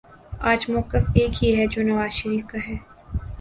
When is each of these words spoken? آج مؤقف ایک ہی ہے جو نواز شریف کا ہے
آج 0.51 0.65
مؤقف 0.69 1.09
ایک 1.15 1.43
ہی 1.43 1.55
ہے 1.57 1.65
جو 1.71 1.83
نواز 1.83 2.11
شریف 2.13 2.45
کا 2.47 2.59
ہے 2.67 2.75